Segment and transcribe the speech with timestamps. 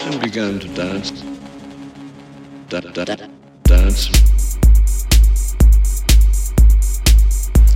[0.00, 1.22] and began to dance.
[2.68, 3.16] Da, da, da,
[3.64, 4.10] dance.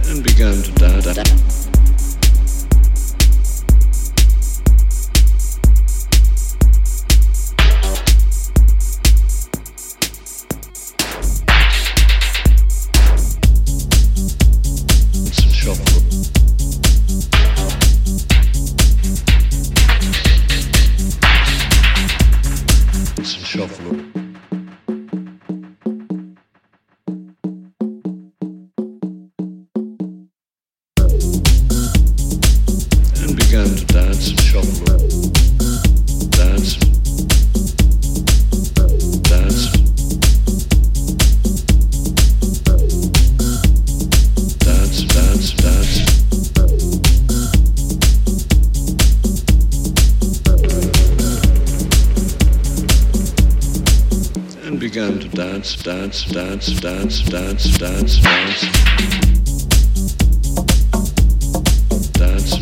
[0.08, 1.77] And began to da, da, da.
[56.32, 58.18] dance, dance, dance, dance, dance.
[62.12, 62.54] Dance.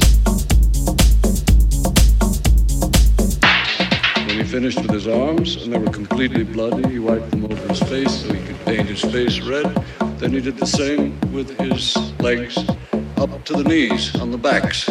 [4.26, 7.68] When he finished with his arms and they were completely bloody, he wiped them over
[7.68, 9.66] his face so he could paint his face red.
[10.18, 12.58] Then he did the same with his legs
[13.16, 14.88] up to the knees on the backs.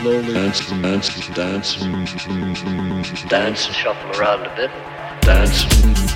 [0.00, 0.32] Slowly.
[0.32, 1.76] Dance, dance, dance,
[3.28, 6.09] dance, and shuffle around a bit.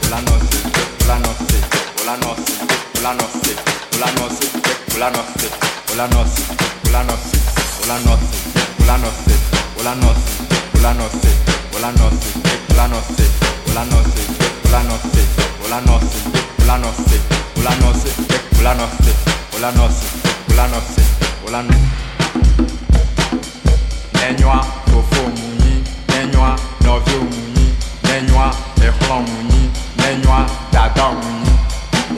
[24.15, 27.67] nenywa tofu omunyi nenywa novyo omunyi
[28.05, 28.47] nenywa
[28.87, 29.71] ehola omunyi
[30.13, 31.17] baignoire, t'attends.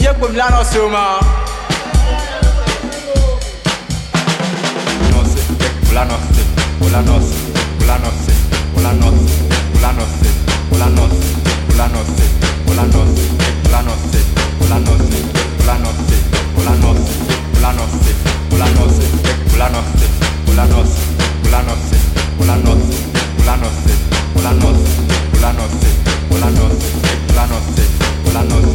[0.00, 0.48] Y'a pour me la
[24.44, 24.76] la noche,
[25.40, 25.88] la noche,
[26.38, 26.92] la noche,
[27.33, 27.83] la noche,
[28.33, 28.74] la noche.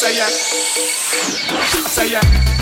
[0.00, 2.57] walking in Say head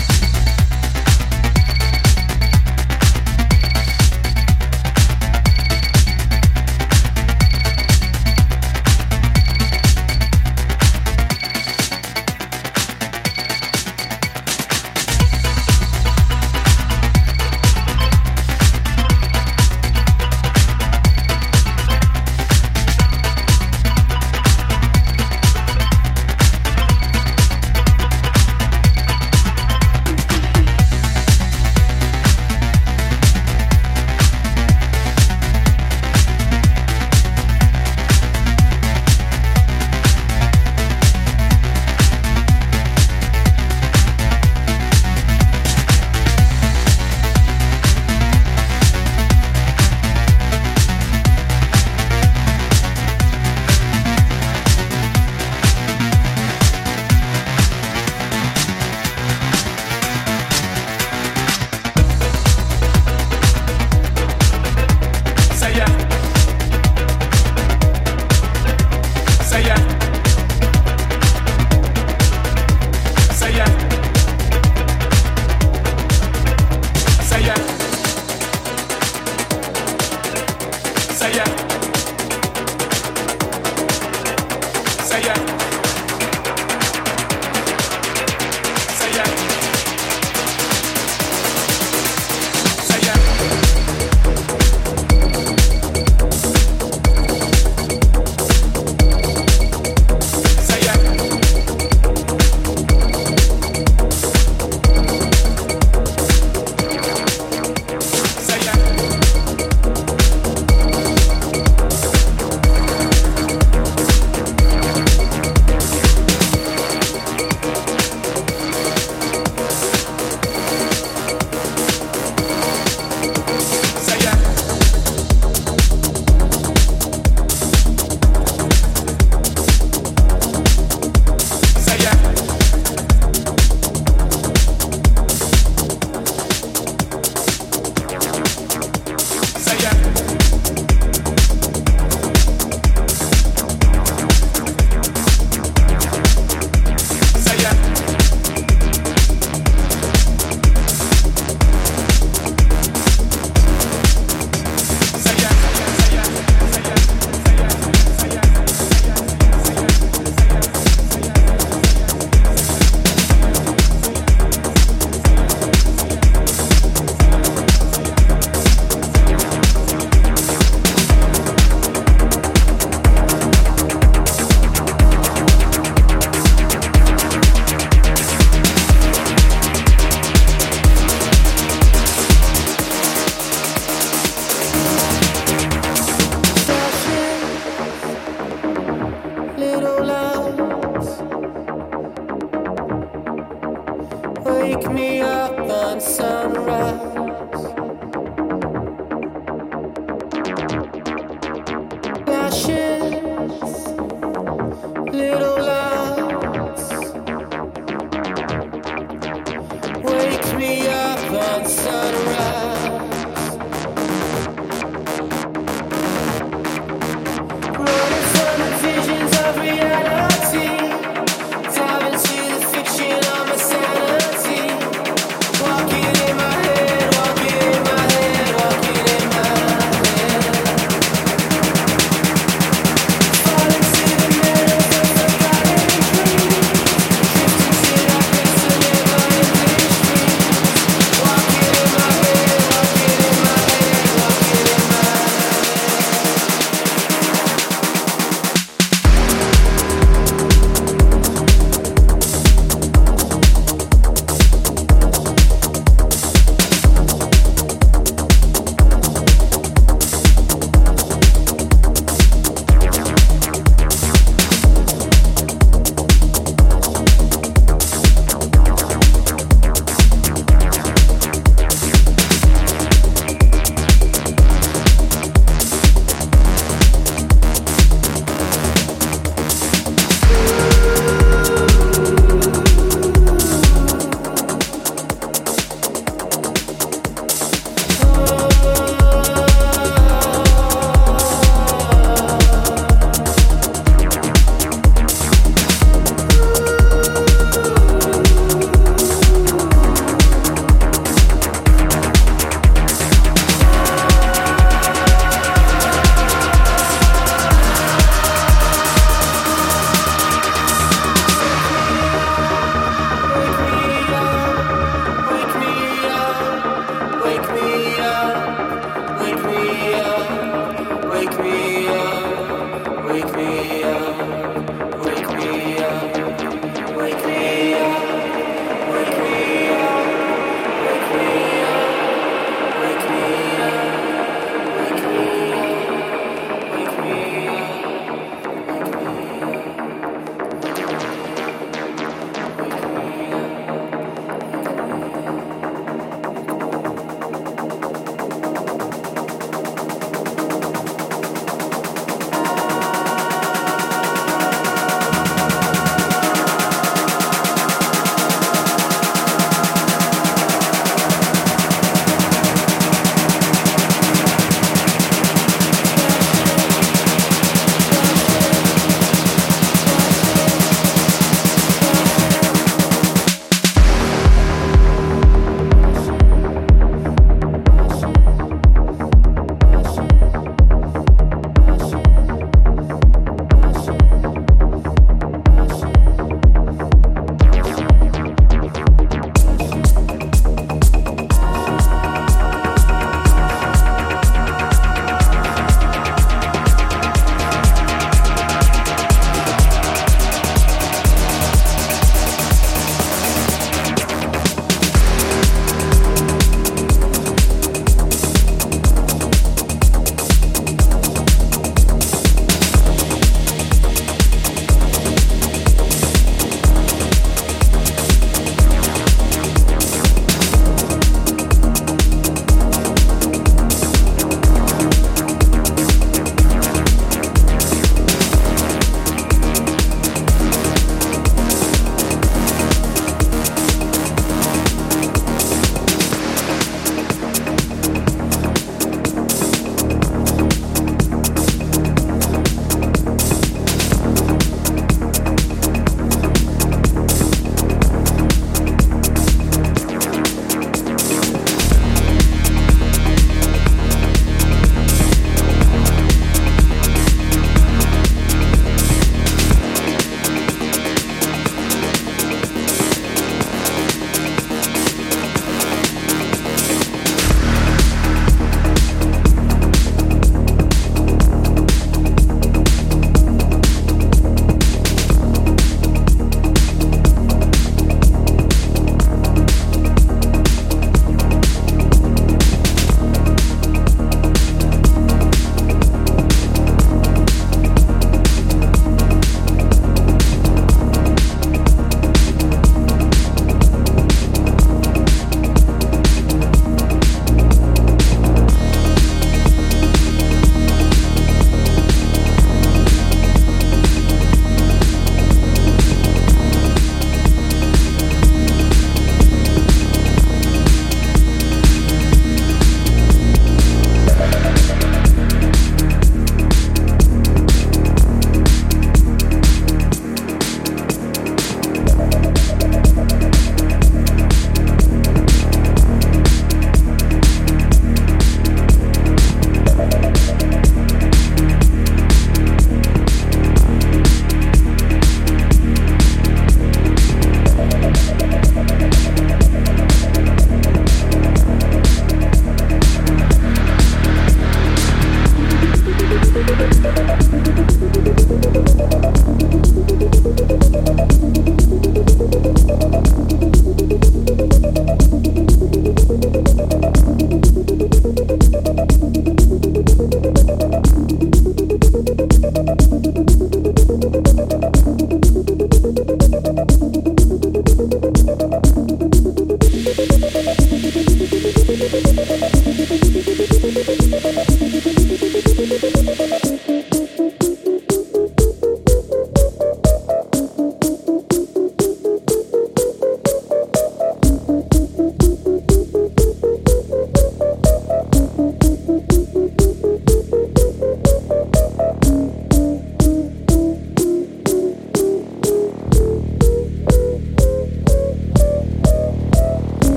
[323.17, 323.76] make me